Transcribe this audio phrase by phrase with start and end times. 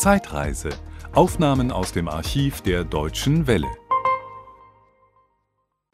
[0.00, 0.70] Zeitreise.
[1.12, 3.68] Aufnahmen aus dem Archiv der Deutschen Welle.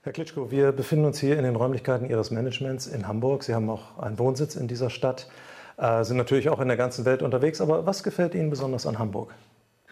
[0.03, 3.43] Herr Klitschko, wir befinden uns hier in den Räumlichkeiten Ihres Managements in Hamburg.
[3.43, 5.29] Sie haben auch einen Wohnsitz in dieser Stadt,
[5.77, 7.61] äh, sind natürlich auch in der ganzen Welt unterwegs.
[7.61, 9.35] Aber was gefällt Ihnen besonders an Hamburg?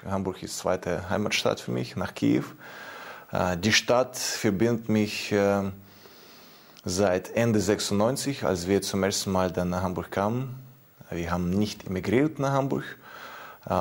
[0.09, 2.45] Hamburg ist zweite Heimatstadt für mich nach Kiew.
[3.33, 5.63] Äh, die Stadt verbindet mich äh,
[6.85, 10.55] seit Ende 96, als wir zum ersten Mal dann nach Hamburg kamen.
[11.11, 12.85] Wir haben nicht emigriert nach Hamburg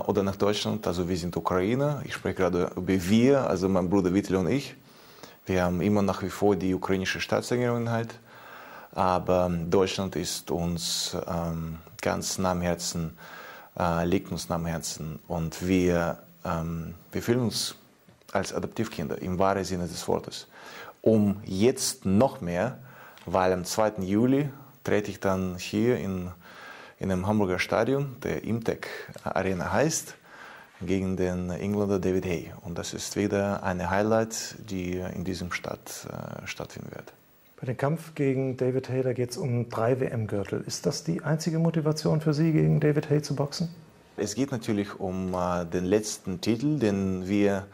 [0.06, 2.02] oder nach Deutschland, also wir sind Ukrainer.
[2.06, 4.76] Ich spreche gerade über wir, also mein Bruder Vittel und ich.
[5.46, 8.18] Wir haben immer nach wie vor die ukrainische Staatsangehörigkeit,
[8.94, 13.18] aber Deutschland ist uns ähm, ganz nah am Herzen,
[13.78, 17.76] äh, liegt uns nah am Herzen und wir, ähm, wir fühlen uns
[18.32, 20.48] als Adoptivkinder im wahren Sinne des Wortes.
[21.02, 22.78] Um jetzt noch mehr,
[23.26, 23.96] weil am 2.
[24.00, 24.50] Juli
[24.86, 26.32] trete ich dann hier in
[27.04, 28.88] in einem Hamburger Stadion, der Imtech
[29.26, 30.16] Arena heißt,
[30.82, 32.54] gegen den Engländer David Hay.
[32.62, 37.12] Und das ist wieder eine Highlight, die in diesem Stadt äh, stattfinden wird.
[37.60, 40.64] Bei dem Kampf gegen David Hay, da geht es um drei WM-Gürtel.
[40.66, 43.68] Ist das die einzige Motivation für Sie, gegen David Hay zu boxen?
[44.16, 47.68] Es geht natürlich um äh, den letzten Titel, den wir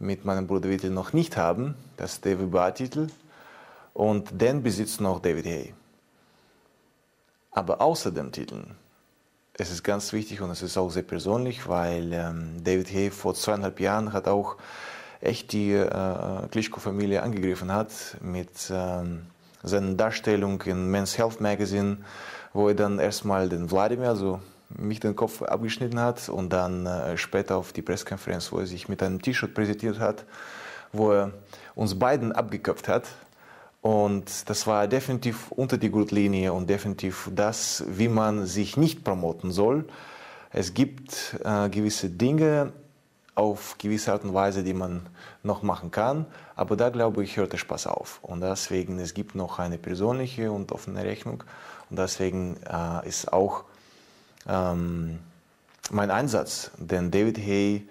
[0.00, 3.06] mit meinem Bruder Vittel noch nicht haben, das ist der WBA-Titel.
[3.94, 5.74] Und den besitzt noch David Hay.
[7.52, 8.64] Aber außer dem Titel,
[9.54, 13.34] es ist ganz wichtig und es ist auch sehr persönlich, weil ähm, David Hay vor
[13.34, 14.56] zweieinhalb Jahren hat auch
[15.20, 17.90] echt die äh, Klitschko-Familie angegriffen hat
[18.22, 19.26] mit ähm,
[19.62, 21.98] seiner Darstellung in Men's Health Magazine,
[22.54, 27.18] wo er dann erstmal den Wladimir, also mich den Kopf abgeschnitten hat und dann äh,
[27.18, 30.24] später auf die Pressekonferenz, wo er sich mit einem T-Shirt präsentiert hat,
[30.92, 31.32] wo er
[31.74, 33.04] uns beiden abgeköpft hat
[33.82, 39.50] und das war definitiv unter die Gurtlinie und definitiv das, wie man sich nicht promoten
[39.50, 39.86] soll.
[40.50, 42.72] Es gibt äh, gewisse Dinge
[43.34, 45.02] auf gewisse Art und Weise, die man
[45.42, 48.20] noch machen kann, aber da glaube ich, hört der Spaß auf.
[48.22, 51.42] Und deswegen, es gibt noch eine persönliche und offene Rechnung
[51.90, 53.64] und deswegen äh, ist auch
[54.46, 55.18] ähm,
[55.90, 57.88] mein Einsatz, den David Hay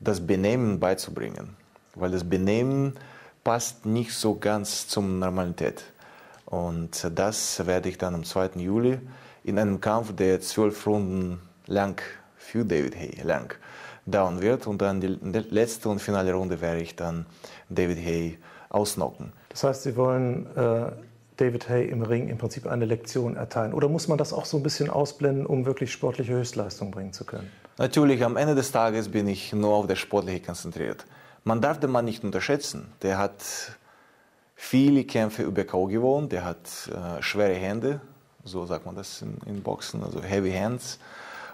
[0.00, 1.54] das Benehmen beizubringen,
[1.94, 2.94] weil das Benehmen
[3.44, 5.84] passt nicht so ganz zur Normalität.
[6.46, 8.50] Und das werde ich dann am 2.
[8.56, 8.98] Juli
[9.44, 12.00] in einem Kampf, der zwölf Runden lang
[12.36, 13.54] für David Hay lang
[14.06, 14.66] dauern wird.
[14.66, 15.18] Und dann die
[15.50, 17.26] letzte und finale Runde werde ich dann
[17.68, 18.38] David Hay
[18.70, 19.32] ausnocken.
[19.50, 20.92] Das heißt, Sie wollen äh,
[21.36, 23.74] David Hay im Ring im Prinzip eine Lektion erteilen?
[23.74, 27.24] Oder muss man das auch so ein bisschen ausblenden, um wirklich sportliche Höchstleistung bringen zu
[27.24, 27.50] können?
[27.76, 31.04] Natürlich, am Ende des Tages bin ich nur auf das Sportliche konzentriert.
[31.44, 32.90] Man darf den Mann nicht unterschätzen.
[33.02, 33.44] Der hat
[34.54, 35.86] viele Kämpfe über K.O.
[35.86, 38.00] gewonnen, der hat äh, schwere Hände,
[38.44, 40.98] so sagt man das in, in, Boxen, also Heavy Hands.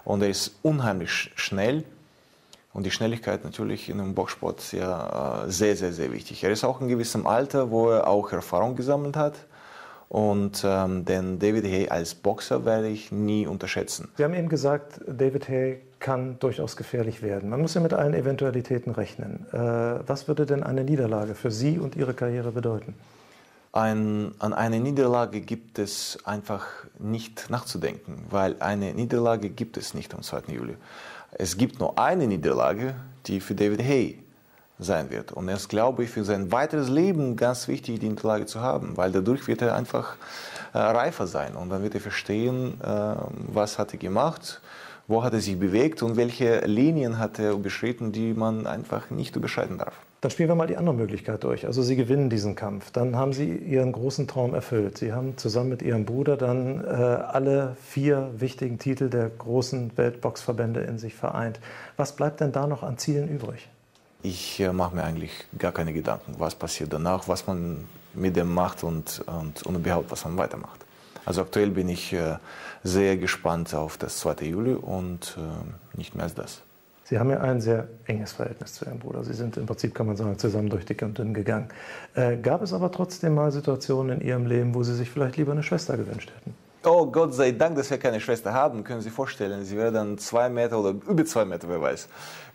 [0.05, 1.84] Und er ist unheimlich schnell.
[2.73, 6.45] Und die Schnelligkeit natürlich in einem Boxsport ja äh, sehr, sehr, sehr wichtig.
[6.45, 9.34] Er ist auch in gewissem Alter, wo er auch Erfahrung gesammelt hat.
[10.10, 14.09] Und ähm, den David Hay als Boxer werde ich nie unterschätzen.
[14.16, 17.48] Sie haben eben gesagt, David Hay kann durchaus gefährlich werden.
[17.48, 19.47] Man muss ja mit allen Eventualitäten rechnen.
[19.53, 22.94] Äh, was würde denn eine Niederlage für Sie und Ihre Karriere bedeuten?
[23.72, 26.66] Ein, an eine Niederlage gibt es einfach
[26.99, 30.53] nicht nachzudenken, weil eine Niederlage gibt es nicht am 2.
[30.53, 30.75] Juli.
[31.31, 34.19] Es gibt nur eine Niederlage, die für David Hay
[34.81, 35.33] sein wird.
[35.33, 38.97] Und es ist, glaube ich, für sein weiteres Leben ganz wichtig, die Niederlage zu haben,
[38.97, 40.17] weil dadurch wird er einfach
[40.73, 43.15] äh, reifer sein und dann wird er verstehen, äh,
[43.49, 44.61] was hat er gemacht,
[45.09, 49.35] wo hat er sich bewegt und welche Linien hat er überschritten, die man einfach nicht
[49.37, 49.95] überschreiten darf.
[50.21, 51.67] Dann spielen wir mal die andere Möglichkeit durch.
[51.67, 52.91] Also Sie gewinnen diesen Kampf.
[52.91, 54.99] Dann haben Sie Ihren großen Traum erfüllt.
[54.99, 60.81] Sie haben zusammen mit Ihrem Bruder dann äh, alle vier wichtigen Titel der großen Weltboxverbände
[60.81, 61.59] in sich vereint.
[61.97, 63.71] Was bleibt denn da noch an Zielen übrig?
[64.22, 68.53] Ich äh, mache mir eigentlich gar keine Gedanken, was passiert danach, was man mit dem
[68.53, 70.81] macht und, und, und überhaupt, was man weitermacht.
[71.25, 72.36] Also aktuell bin ich äh,
[72.82, 74.44] sehr gespannt auf das 2.
[74.47, 76.62] Juli und äh, nicht mehr als das.
[77.05, 79.25] Sie haben ja ein sehr enges Verhältnis zu Ihrem Bruder.
[79.25, 81.69] Sie sind im Prinzip, kann man sagen, zusammen durch dick und dünn gegangen.
[82.14, 85.52] Äh, gab es aber trotzdem mal Situationen in Ihrem Leben, wo Sie sich vielleicht lieber
[85.52, 86.55] eine Schwester gewünscht hätten?
[86.84, 88.84] Oh Gott sei Dank, dass wir keine Schwester haben.
[88.84, 92.08] Können Sie sich vorstellen, sie wäre dann zwei Meter oder über zwei Meter, wer weiß,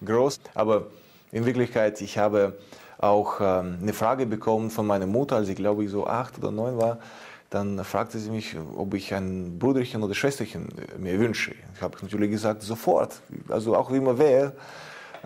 [0.03, 0.39] groß.
[0.53, 0.87] Aber
[1.31, 2.57] in Wirklichkeit, ich habe
[2.97, 6.51] auch ähm, eine Frage bekommen von meiner Mutter, als ich glaube ich so acht oder
[6.51, 6.99] neun war.
[7.49, 11.53] Dann fragte sie mich, ob ich ein Bruderchen oder Schwesterchen äh, mir wünsche.
[11.75, 14.53] Ich habe natürlich gesagt, sofort, also auch wie immer wäre.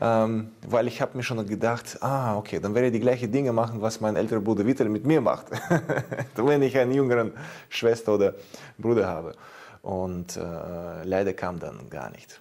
[0.02, 3.52] Ähm, weil ich habe mir schon gedacht, ah, okay, dann werde ich die gleichen Dinge
[3.52, 5.48] machen, was mein älterer Bruder Vittel mit mir macht,
[6.36, 7.34] wenn ich einen jüngeren
[7.68, 8.34] Schwester oder
[8.78, 9.34] Bruder habe.
[9.82, 12.40] Und äh, leider kam dann gar nicht.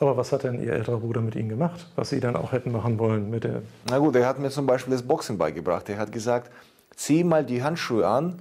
[0.00, 2.72] Aber was hat denn Ihr älterer Bruder mit Ihnen gemacht, was Sie dann auch hätten
[2.72, 3.60] machen wollen mit der...
[3.88, 5.90] Na gut, er hat mir zum Beispiel das Boxen beigebracht.
[5.90, 6.50] Er hat gesagt,
[6.96, 8.40] zieh mal die Handschuhe an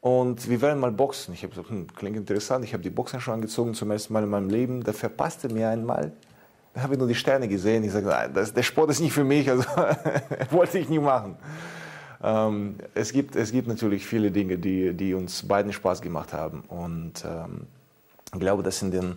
[0.00, 1.34] und wir werden mal boxen.
[1.34, 2.64] Ich habe gesagt, hm, klingt interessant.
[2.64, 4.82] Ich habe die Boxhandschuhe angezogen zum ersten Mal in meinem Leben.
[4.82, 6.12] Da verpasste mir einmal.
[6.72, 7.84] Da habe ich nur die Sterne gesehen.
[7.84, 9.64] Ich sage, das, der Sport ist nicht für mich, also
[10.50, 11.36] wollte ich nie machen.
[12.22, 16.62] Ähm, es, gibt, es gibt natürlich viele Dinge, die, die uns beiden Spaß gemacht haben.
[16.68, 17.66] Und ähm,
[18.32, 19.16] ich glaube, dass in den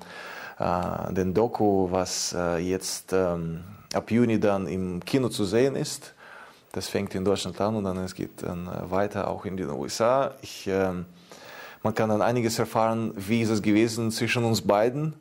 [0.59, 3.63] äh, den Doku, was äh, jetzt ähm,
[3.93, 6.13] ab Juni dann im Kino zu sehen ist.
[6.73, 9.69] Das fängt in Deutschland an und dann es geht dann äh, weiter auch in den
[9.69, 10.35] USA.
[10.41, 11.05] Ich, ähm,
[11.81, 15.13] man kann dann einiges erfahren, wie ist es gewesen zwischen uns beiden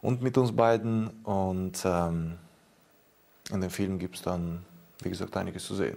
[0.00, 1.08] und mit uns beiden.
[1.24, 2.34] Und ähm,
[3.50, 4.64] in dem Film gibt es dann,
[5.02, 5.96] wie gesagt, einiges zu sehen.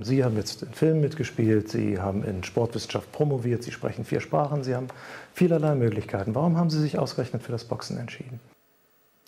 [0.00, 4.62] Sie haben jetzt in Filmen mitgespielt, Sie haben in Sportwissenschaft promoviert, Sie sprechen vier Sprachen,
[4.62, 4.88] Sie haben
[5.32, 6.34] vielerlei Möglichkeiten.
[6.34, 8.40] Warum haben Sie sich ausgerechnet für das Boxen entschieden?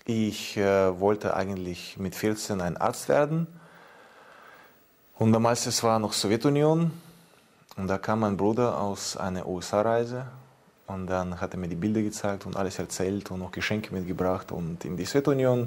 [0.04, 3.46] Ich äh, wollte eigentlich mit 14 ein Arzt werden.
[5.18, 6.92] Und damals es war noch Sowjetunion.
[7.76, 10.26] Und da kam mein Bruder aus einer USA-Reise.
[10.86, 14.50] Und dann hat er mir die Bilder gezeigt und alles erzählt und noch Geschenke mitgebracht.
[14.50, 15.66] Und in der Sowjetunion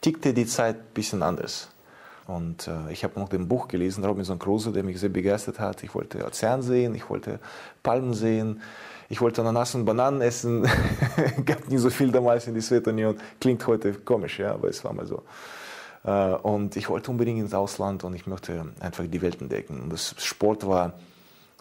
[0.00, 1.68] tickte die Zeit ein bisschen anders.
[2.30, 5.82] Und äh, ich habe noch ein Buch gelesen, Robinson Crusoe, der mich sehr begeistert hat.
[5.82, 7.40] Ich wollte Ozean sehen, ich wollte
[7.82, 8.60] Palmen sehen,
[9.08, 10.62] ich wollte Ananas und Bananen essen.
[11.44, 13.16] Gab nie so viel damals in der Sowjetunion.
[13.40, 15.24] Klingt heute komisch, ja, aber es war mal so.
[16.04, 19.80] Äh, und ich wollte unbedingt ins Ausland und ich möchte einfach die Welt entdecken.
[19.80, 20.92] Und das Sport war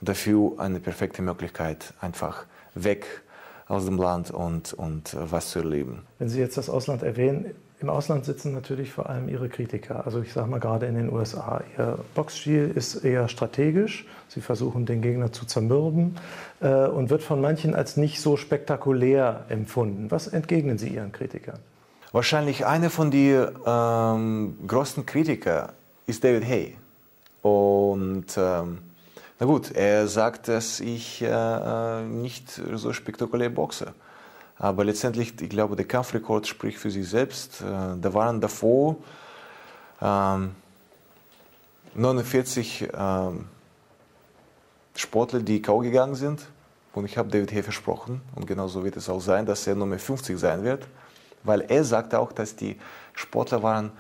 [0.01, 2.45] dafür eine perfekte Möglichkeit, einfach
[2.75, 3.23] weg
[3.67, 6.03] aus dem Land und, und was zu erleben.
[6.19, 10.05] Wenn Sie jetzt das Ausland erwähnen, im Ausland sitzen natürlich vor allem Ihre Kritiker.
[10.05, 11.63] Also ich sage mal gerade in den USA.
[11.77, 14.05] Ihr Boxstil ist eher strategisch.
[14.27, 16.17] Sie versuchen den Gegner zu zermürben
[16.59, 20.11] äh, und wird von manchen als nicht so spektakulär empfunden.
[20.11, 21.59] Was entgegnen Sie Ihren Kritikern?
[22.11, 25.71] Wahrscheinlich einer von den ähm, größten Kritikern
[26.05, 26.75] ist David Hay.
[27.41, 28.79] Und ähm,
[29.39, 33.93] na gut, er sagt, dass ich äh, äh nicht so spektakulär boxe.
[34.59, 37.61] Aber letztendlich, ich glaube, der Kampfrekord spricht für sich selbst.
[37.61, 37.65] Äh,
[37.99, 38.97] da waren davor
[40.01, 40.51] ähm,
[41.95, 43.45] 49 ähm,
[44.95, 45.79] Sportler, die K.O.
[45.79, 46.45] gegangen sind.
[46.93, 49.97] Und ich habe David Hay versprochen, und genauso wird es auch sein, dass er Nummer
[49.97, 50.87] 50 sein wird.
[51.43, 52.77] Weil er sagt auch, dass die
[53.13, 53.91] Sportler waren,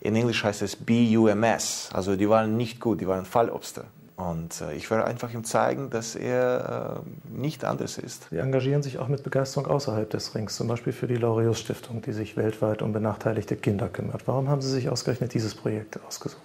[0.00, 3.86] in Englisch heißt es BUMS, also die waren nicht gut, die waren Fallobster.
[4.16, 8.28] Und äh, ich werde einfach ihm zeigen, dass er äh, nicht anders ist.
[8.30, 12.00] Sie engagieren sich auch mit Begeisterung außerhalb des Rings, zum Beispiel für die Laureus Stiftung,
[12.00, 14.28] die sich weltweit um benachteiligte Kinder kümmert.
[14.28, 16.42] Warum haben Sie sich ausgerechnet dieses Projekt ausgesucht?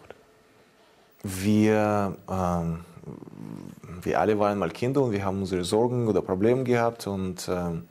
[1.21, 2.79] Wir, ähm,
[4.01, 7.83] wir alle waren mal Kinder und wir haben unsere Sorgen oder Probleme gehabt und ähm,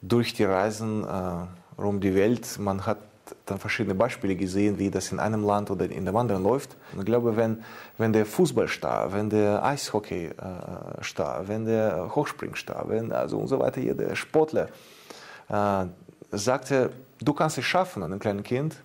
[0.00, 2.98] durch die Reisen äh, um die Welt, man hat
[3.50, 6.76] dann verschiedene Beispiele gesehen, wie das in einem Land oder in dem anderen läuft.
[6.92, 7.62] Und ich glaube, wenn,
[7.96, 14.14] wenn der Fußballstar, wenn der Eishockeystar, wenn der Hochspringstar, wenn also und so weiter, jeder
[14.16, 14.68] Sportler
[15.48, 15.86] äh,
[16.30, 16.90] sagte,
[17.20, 18.76] du kannst es schaffen, einem kleinen Kind,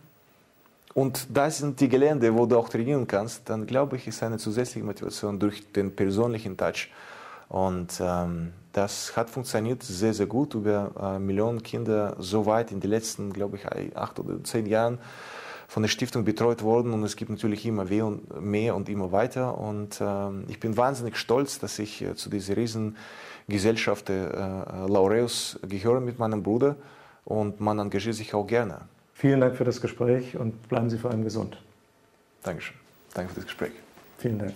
[0.94, 4.38] und das sind die Gelände, wo du auch trainieren kannst, dann glaube ich, ist eine
[4.38, 6.89] zusätzliche Motivation durch den persönlichen Touch.
[7.50, 10.56] Und ähm, das hat funktioniert sehr, sehr gut.
[10.56, 14.98] Über äh, Millionen Kinder so weit in den letzten, glaube ich, acht oder zehn Jahren
[15.68, 16.92] von der Stiftung betreut worden.
[16.92, 19.58] Und es gibt natürlich immer mehr und, immer weiter.
[19.58, 25.60] Und äh, ich bin wahnsinnig stolz, dass ich äh, zu dieser Riesengesellschaft der äh, Laureus
[25.68, 26.75] gehöre mit meinem Bruder.
[27.25, 28.82] Und man engagiert sich auch gerne.
[29.13, 31.58] Vielen Dank für das Gespräch und bleiben Sie vor allem gesund.
[32.42, 32.75] Dankeschön.
[33.13, 33.72] Danke für das Gespräch.
[34.18, 34.56] Vielen Dank.